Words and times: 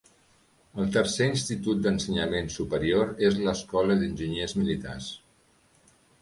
El 0.83 0.87
tercer 0.93 1.27
institut 1.33 1.83
d'ensenyament 1.87 2.49
superior 2.55 3.13
és 3.29 3.37
l'Escola 3.49 3.99
d'Enginyers 4.01 4.57
Militars. 4.63 5.13